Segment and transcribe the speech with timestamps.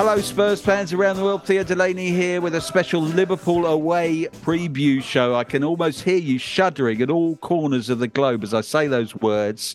[0.00, 1.44] Hello, Spurs fans around the world.
[1.44, 5.34] Theo Delaney here with a special Liverpool away preview show.
[5.34, 8.86] I can almost hear you shuddering at all corners of the globe as I say
[8.86, 9.74] those words.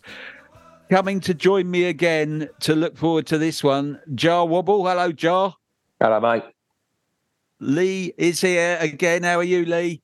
[0.90, 4.88] Coming to join me again to look forward to this one, Jah Wobble.
[4.88, 5.58] Hello, Jar.
[6.00, 6.44] Hello, mate.
[7.60, 9.24] Lee is here again.
[9.24, 10.04] How are you, Lee?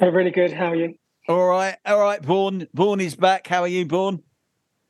[0.00, 0.52] Oh, really good.
[0.52, 0.96] How are you?
[1.28, 2.20] All right, all right.
[2.20, 3.46] Vaughn, Vaughn is back.
[3.46, 4.24] How are you, Vaughn?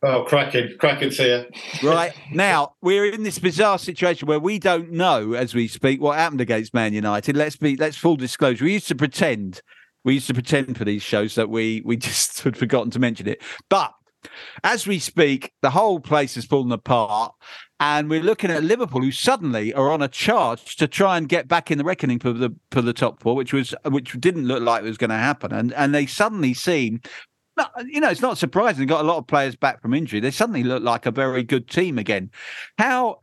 [0.05, 1.47] Oh, cracking, cracking here.
[1.81, 6.19] right now, we're in this bizarre situation where we don't know, as we speak, what
[6.19, 7.37] happened against Man United.
[7.37, 8.65] Let's be, let's full disclosure.
[8.65, 9.63] We used to pretend,
[10.03, 13.29] we used to pretend for these shows that we we just had forgotten to mention
[13.29, 13.95] it, but
[14.65, 17.33] as we speak, the whole place has fallen apart.
[17.79, 21.49] And we're looking at Liverpool, who suddenly are on a charge to try and get
[21.49, 24.63] back in the reckoning for the for the top four, which was which didn't look
[24.63, 25.53] like it was going to happen.
[25.53, 27.01] And and they suddenly seem
[27.87, 28.81] you know, it's not surprising.
[28.81, 30.21] They got a lot of players back from injury.
[30.21, 32.31] They suddenly look like a very good team again.
[32.79, 33.21] How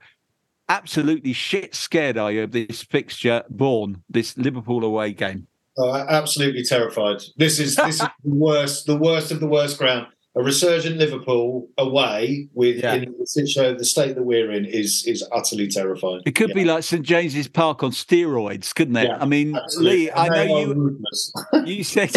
[0.68, 5.48] absolutely shit scared are you of this fixture, Vaughn this Liverpool away game?
[5.78, 7.22] Oh, absolutely terrified.
[7.38, 11.68] This is this is the worst, the worst of the worst ground a resurgent Liverpool
[11.78, 12.94] away with yeah.
[12.94, 16.22] in the, the state that we're in is is utterly terrifying.
[16.26, 16.56] It could yeah.
[16.56, 19.08] be like St James's Park on steroids, couldn't it?
[19.08, 19.98] Yeah, I mean, absolutely.
[19.98, 21.04] Lee, I know you.
[21.66, 22.12] you said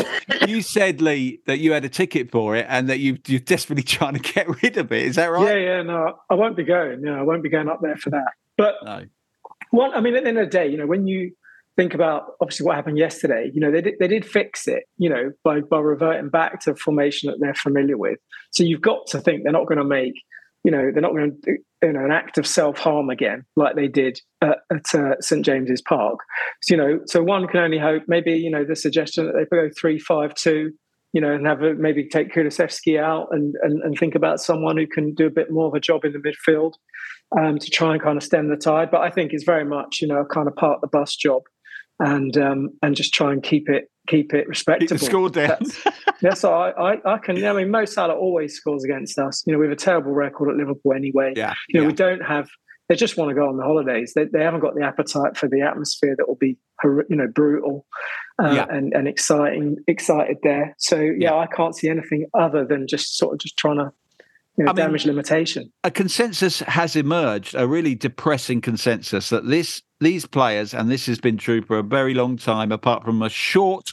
[0.46, 3.82] you said Lee that you had a ticket for it and that you you're desperately
[3.82, 5.04] trying to get rid of it.
[5.04, 5.56] Is that right?
[5.56, 5.82] Yeah, yeah.
[5.82, 7.00] No, I won't be going.
[7.00, 8.32] No, I won't be going up there for that.
[8.58, 9.04] But no.
[9.70, 11.32] one, I mean, at the end of the day, you know, when you
[11.76, 13.50] think about obviously what happened yesterday.
[13.52, 16.74] You know, they did, they did fix it, you know, by, by reverting back to
[16.74, 18.18] formation that they're familiar with.
[18.50, 20.14] So you've got to think they're not going to make,
[20.64, 23.74] you know, they're not going to, you know, an act of self harm again like
[23.74, 26.20] they did at, at uh, St James's Park.
[26.62, 29.56] So, you know, so one can only hope maybe, you know, the suggestion that they
[29.56, 30.72] go three, five, two,
[31.12, 34.76] you know, and have a, maybe take Kulusevski out and, and, and think about someone
[34.76, 36.72] who can do a bit more of a job in the midfield
[37.38, 38.90] um, to try and kind of stem the tide.
[38.90, 41.42] But I think it's very much, you know, kind of part of the bus job
[42.02, 44.88] and um, and just try and keep it keep it respectable.
[44.88, 45.58] Keep the score down.
[46.20, 47.42] yes, I, I, I can.
[47.44, 49.42] I mean, Mo Salah always scores against us.
[49.46, 51.32] You know, we have a terrible record at Liverpool anyway.
[51.36, 51.86] Yeah, you know, yeah.
[51.88, 52.48] we don't have.
[52.88, 54.12] They just want to go on the holidays.
[54.14, 57.86] They, they haven't got the appetite for the atmosphere that will be, you know, brutal
[58.42, 58.66] uh, yeah.
[58.68, 60.74] and and exciting, excited there.
[60.78, 63.92] So yeah, yeah, I can't see anything other than just sort of just trying to
[64.56, 65.72] you know, I damage mean, limitation.
[65.84, 71.20] A consensus has emerged, a really depressing consensus that this these players, and this has
[71.20, 73.92] been true for a very long time, apart from a short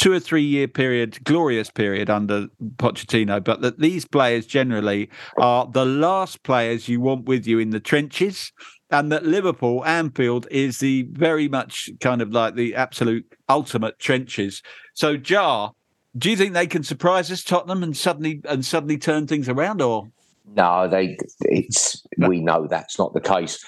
[0.00, 5.66] two or three year period, glorious period under Pochettino, but that these players generally are
[5.66, 8.50] the last players you want with you in the trenches.
[8.92, 14.62] And that Liverpool, Anfield is the very much kind of like the absolute ultimate trenches.
[14.94, 15.70] So, Jah,
[16.16, 19.80] do you think they can surprise us, Tottenham, and suddenly and suddenly turn things around,
[19.82, 20.10] or
[20.54, 20.88] no?
[20.88, 23.64] They it's we know that's not the case.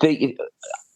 [0.00, 0.36] The,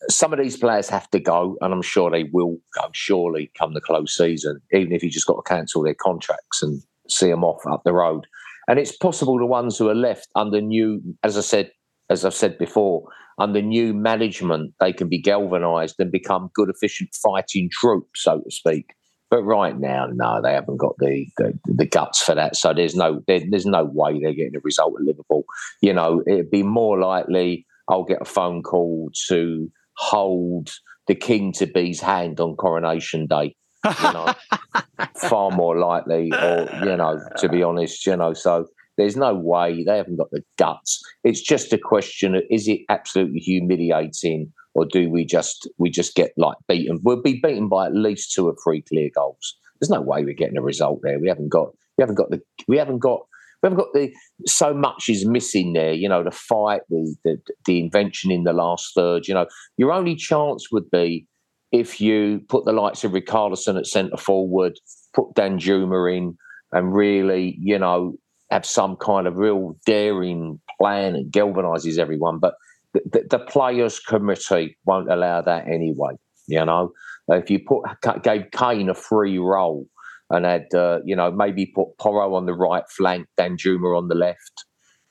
[0.09, 2.89] some of these players have to go, and I'm sure they will go.
[2.93, 6.83] Surely, come the close season, even if you just got to cancel their contracts and
[7.09, 8.27] see them off up the road.
[8.67, 11.71] And it's possible the ones who are left under new, as I said
[12.11, 13.05] as I've said before,
[13.39, 18.51] under new management, they can be galvanised and become good, efficient fighting troops, so to
[18.51, 18.95] speak.
[19.31, 22.57] But right now, no, they haven't got the the, the guts for that.
[22.57, 25.45] So there's no there, there's no way they're getting a result at Liverpool.
[25.81, 30.71] You know, it'd be more likely I'll get a phone call to hold
[31.07, 33.55] the king to be's hand on coronation day.
[33.85, 34.35] You know,
[35.17, 38.67] far more likely, or you know, to be honest, you know, so
[38.97, 41.01] there's no way they haven't got the guts.
[41.23, 46.15] It's just a question of is it absolutely humiliating or do we just we just
[46.15, 47.01] get like beaten?
[47.03, 49.57] We'll be beaten by at least two or three clear goals.
[49.81, 51.19] There's no way we're getting a result there.
[51.19, 53.23] We haven't got we haven't got the we haven't got
[53.61, 54.13] we haven't got the
[54.47, 55.93] so much is missing there.
[55.93, 59.27] You know, the fight, the the, the invention in the last third.
[59.27, 59.47] You know,
[59.79, 61.27] your only chance would be
[61.73, 64.79] if you put the likes of Richarlison at centre forward,
[65.13, 66.39] put Danjuma in,
[66.71, 68.15] and really, you know,
[68.53, 72.39] have some kind of real daring plan and galvanises everyone.
[72.39, 72.55] But
[72.95, 76.13] the, the, players' committee won't allow that anyway.
[76.47, 76.93] You know,
[77.29, 77.85] if you put
[78.23, 79.87] gave Kane a free role
[80.31, 84.15] and had uh, you know maybe put Porro on the right flank, Danjuma on the
[84.15, 84.65] left,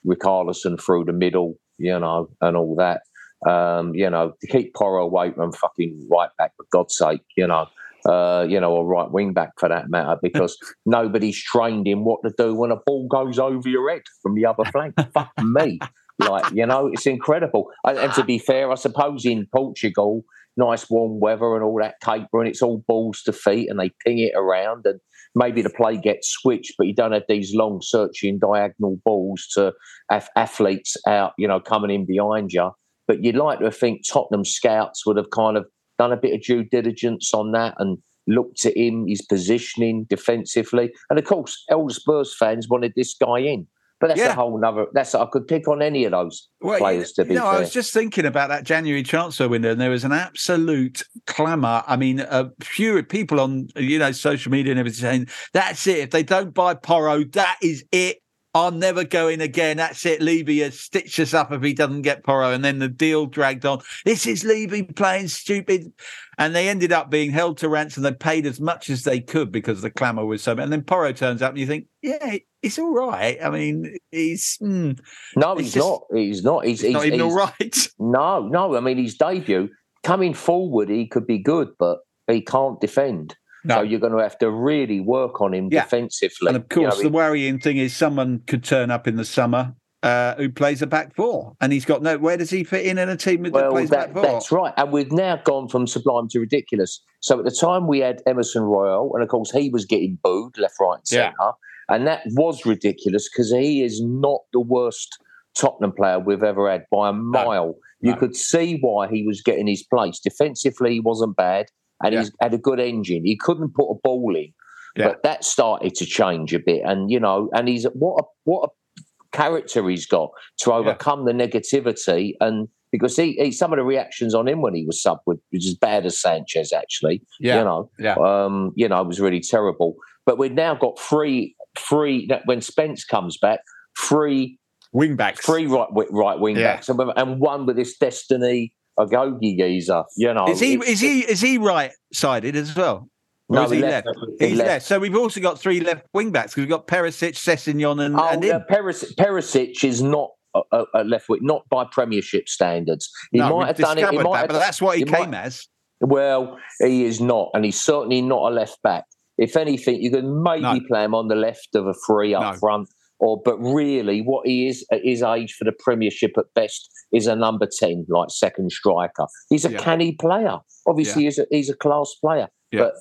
[0.06, 3.02] Richarlison through the middle, you know, and all that.
[3.48, 7.46] Um, you know, to keep Porro away from fucking right back, for God's sake, you
[7.46, 7.66] know.
[8.08, 12.20] Uh, you know, or right wing back for that matter, because nobody's trained in what
[12.24, 14.94] to do when a ball goes over your head from the other flank.
[15.12, 15.80] Fuck me.
[16.18, 17.70] Like, you know, it's incredible.
[17.84, 20.24] And, and, to be fair, I suppose in Portugal,
[20.56, 23.92] nice warm weather and all that caper, and it's all balls to feet, and they
[24.04, 25.00] ping it around, and
[25.34, 29.72] maybe the play gets switched, but you don't have these long searching diagonal balls to
[30.10, 32.70] athletes out, you know, coming in behind you.
[33.06, 35.66] But you'd like to think Tottenham scouts would have kind of
[35.98, 40.92] done a bit of due diligence on that and looked at him, his positioning defensively.
[41.08, 43.66] And of course, elder Spurs fans wanted this guy in.
[44.00, 44.30] But that's yeah.
[44.30, 44.86] a whole other.
[44.92, 47.12] That's I could pick on any of those well, players.
[47.12, 47.50] To be know, fair.
[47.50, 51.82] I was just thinking about that January transfer window, and there was an absolute clamour.
[51.86, 55.98] I mean, a few people on you know social media and everything saying that's it.
[55.98, 58.18] If they don't buy Porro, that is it.
[58.54, 59.76] I'm never going again.
[59.76, 60.22] That's it.
[60.22, 62.52] Levy uh, has stitched us up if he doesn't get Porro.
[62.52, 63.80] And then the deal dragged on.
[64.04, 65.92] This is Levy playing stupid.
[66.38, 68.02] And they ended up being held to ransom.
[68.02, 70.56] They paid as much as they could because the clamour was so.
[70.56, 73.38] And then Porro turns up and you think, yeah, it's all right.
[73.42, 74.58] I mean, he's.
[74.62, 74.98] Mm,
[75.36, 76.02] no, he's just, not.
[76.12, 76.64] He's not.
[76.64, 77.88] He's, he's not even he's, all right.
[77.98, 78.76] No, no.
[78.76, 79.68] I mean, his debut,
[80.02, 83.36] coming forward, he could be good, but he can't defend.
[83.64, 83.76] No.
[83.76, 85.82] So you're going to have to really work on him yeah.
[85.82, 86.48] defensively.
[86.48, 89.24] And of course, you know, the worrying thing is someone could turn up in the
[89.24, 92.18] summer uh, who plays a back four, and he's got no.
[92.18, 94.22] Where does he fit in in a team that well, plays that, back four?
[94.22, 97.02] That's right, and we've now gone from sublime to ridiculous.
[97.20, 100.56] So at the time we had Emerson Royal, and of course he was getting booed
[100.56, 101.50] left, right, and centre, yeah.
[101.88, 105.18] And that was ridiculous because he is not the worst
[105.58, 107.66] Tottenham player we've ever had by a mile.
[107.66, 107.78] No.
[108.00, 108.18] You no.
[108.18, 110.20] could see why he was getting his place.
[110.20, 111.66] Defensively, he wasn't bad
[112.02, 112.20] and yeah.
[112.20, 113.24] he's had a good engine.
[113.24, 114.52] He couldn't put a ball in,
[114.96, 115.08] yeah.
[115.08, 116.82] but that started to change a bit.
[116.84, 119.02] And you know, and he's what a what a
[119.36, 120.30] character he's got
[120.60, 121.32] to overcome yeah.
[121.32, 122.68] the negativity and.
[122.90, 125.74] Because he, he, some of the reactions on him when he was sub were as
[125.74, 127.20] bad as Sanchez, actually.
[127.38, 128.14] Yeah, you know, yeah.
[128.14, 129.96] Um, you know, it was really terrible.
[130.24, 132.28] But we've now got three, three.
[132.44, 133.60] When Spence comes back,
[133.94, 134.58] free
[134.92, 136.74] wing backs, three right right wing yeah.
[136.74, 140.04] backs, and, and one with this Destiny Udogie geezer.
[140.16, 143.08] You know, is he is he is he right sided as well?
[143.50, 144.06] No, is he left?
[144.06, 144.18] left?
[144.40, 144.68] He's left.
[144.68, 144.86] left.
[144.86, 148.28] So we've also got three left wing backs because we've got Perisic, Sessegnon, and, oh,
[148.28, 153.10] and Perisic, Perisic is not a, a, left wing, not by Premiership standards.
[153.32, 154.10] He no, might have done it.
[154.10, 155.66] He might that, have, but that's what he, he came might, as.
[156.00, 159.04] Well, he is not, and he's certainly not a left back.
[159.38, 160.80] If anything, you can maybe no.
[160.88, 162.58] play him on the left of a three up no.
[162.58, 162.88] front
[163.20, 167.26] or but really what he is at his age for the Premiership at best is
[167.26, 169.26] a number ten, like second striker.
[169.50, 169.78] He's a yeah.
[169.78, 170.58] canny player.
[170.86, 171.26] Obviously, yeah.
[171.26, 172.80] he's a he's a class player, yeah.
[172.80, 172.94] but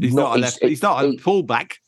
[0.00, 1.78] he's not, not a left, he's, he's, not a he, fullback.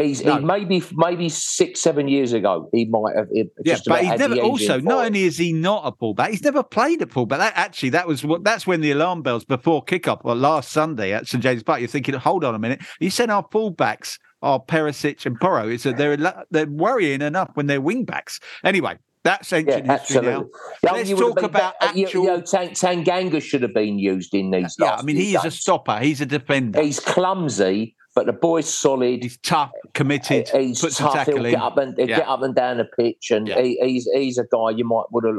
[0.00, 0.38] He's no.
[0.38, 3.28] he maybe maybe six seven years ago he might have
[3.64, 7.02] yeah, but he's never also not only is he not a fullback, he's never played
[7.02, 7.38] a fullback.
[7.38, 11.12] That actually that was what that's when the alarm bells before kickoff well, last Sunday
[11.12, 11.80] at St James Park.
[11.80, 15.68] You're thinking, hold on a minute, you said our fullbacks are Perisic and Porro.
[15.68, 16.16] It's that they're
[16.50, 18.40] they're worrying enough when they're wingbacks.
[18.64, 20.46] Anyway, that's ancient yeah, history now.
[20.82, 22.24] Let's talk about actual.
[22.24, 24.76] You, know, Tanganga should have been used in these.
[24.78, 25.98] Yeah, I mean, he is a stopper.
[25.98, 26.80] He's a defender.
[26.80, 29.22] He's clumsy, but the boy's solid.
[29.22, 30.46] He's tough, committed.
[30.50, 31.26] He's puts tough.
[31.26, 32.04] He'll get up and yeah.
[32.04, 35.24] get up and down the pitch, and he, he's he's a guy you might would
[35.24, 35.36] have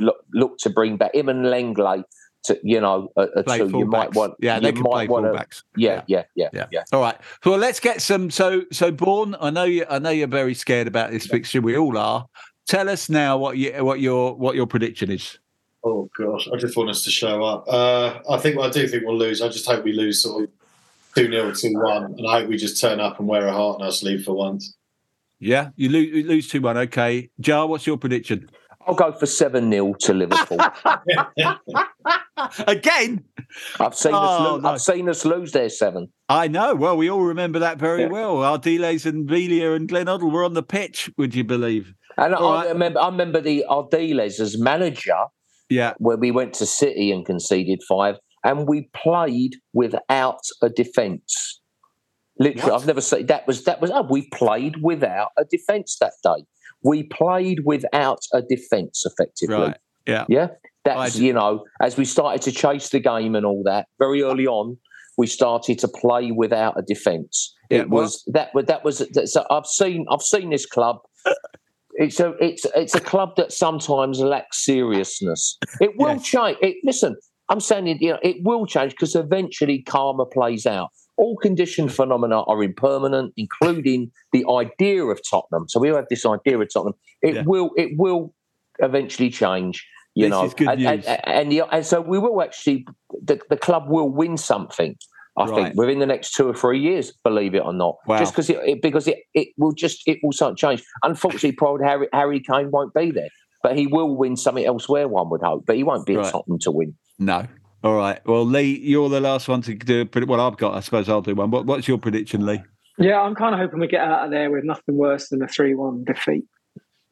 [0.00, 1.14] looked look to bring back.
[1.14, 2.02] Him and Lenglet
[2.46, 3.78] to, you know, a, a two.
[3.78, 5.62] You might want, yeah, they can play fullbacks.
[5.76, 7.16] Yeah, yeah, yeah, yeah, yeah, All right.
[7.44, 8.28] Well, let's get some.
[8.32, 9.36] So, so Vaughn.
[9.40, 9.86] I know you.
[9.88, 11.60] I know you're very scared about this fixture.
[11.60, 12.26] We all are.
[12.66, 15.38] Tell us now what you what your what your prediction is.
[15.84, 17.66] Oh gosh, I just want us to show up.
[17.68, 19.40] Uh, I think I do think we'll lose.
[19.40, 20.50] I just hope we lose sort of
[21.16, 23.80] two 0 two one, and I hope we just turn up and wear a heart
[23.80, 24.76] in our sleeve for once.
[25.38, 26.76] Yeah, you lose, you lose two one.
[26.76, 28.48] Okay, Jah, what's your prediction?
[28.86, 30.58] I'll go for seven 0 to Liverpool.
[32.68, 33.24] Again,
[33.80, 34.52] I've seen oh, us.
[34.52, 34.68] Lose, no.
[34.68, 36.08] I've seen us lose their seven.
[36.28, 36.74] I know.
[36.74, 38.08] Well, we all remember that very yeah.
[38.08, 38.36] well.
[38.36, 41.10] Ardiles and Villa and Glenn Hoddle were on the pitch.
[41.16, 41.94] Would you believe?
[42.16, 42.68] And I right.
[42.68, 45.18] remember, I remember the Ardiles as manager.
[45.68, 51.60] Yeah, where we went to City and conceded five, and we played without a defence.
[52.38, 52.80] Literally, what?
[52.80, 53.90] I've never seen that was that was.
[53.90, 56.44] Oh, we played without a defence that day.
[56.82, 59.68] We played without a defence, effectively.
[59.68, 59.76] Right.
[60.06, 60.26] Yeah.
[60.28, 60.48] Yeah.
[60.84, 63.88] That's you know, as we started to chase the game and all that.
[63.98, 64.76] Very early on,
[65.18, 67.54] we started to play without a defence.
[67.70, 68.66] Yeah, it was well, that.
[68.66, 69.02] That was.
[69.32, 70.06] So I've seen.
[70.10, 70.98] I've seen this club.
[71.98, 75.56] It's a it's it's a club that sometimes lacks seriousness.
[75.80, 76.24] It will yes.
[76.24, 76.58] change.
[76.60, 77.16] It, listen,
[77.48, 80.90] I'm saying it, you know, it will change because eventually karma plays out.
[81.16, 85.68] All conditioned phenomena are impermanent, including the idea of Tottenham.
[85.68, 86.94] So we have this idea of Tottenham.
[87.22, 87.42] It yeah.
[87.46, 88.34] will it will
[88.80, 89.86] eventually change.
[90.14, 92.86] You this know, and, and, and, the, and, so we will actually
[93.22, 94.96] the, the club will win something.
[95.38, 95.54] I right.
[95.54, 98.18] think within the next two or three years, believe it or not, wow.
[98.18, 100.82] just because it, it, because it, it will just it will start change.
[101.02, 103.28] Unfortunately, probably Harry Harry Kane won't be there,
[103.66, 105.08] but he will win something elsewhere.
[105.08, 106.24] One would hope, but he won't be right.
[106.24, 106.94] at Tottenham to win.
[107.18, 107.48] No.
[107.82, 108.24] All right.
[108.24, 110.08] Well, Lee, you're the last one to do.
[110.24, 110.76] Well, I've got.
[110.76, 111.50] I suppose I'll do one.
[111.50, 112.62] What, what's your prediction, Lee?
[112.96, 115.48] Yeah, I'm kind of hoping we get out of there with nothing worse than a
[115.48, 116.44] three-one defeat.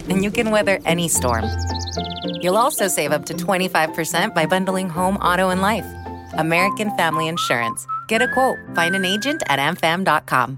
[0.10, 1.46] And you can weather any storm.
[2.42, 5.86] You'll also save up to 25% by bundling home, auto, and life.
[6.34, 7.86] American Family Insurance.
[8.08, 8.58] Get a quote.
[8.74, 10.58] Find an agent at amfam.com.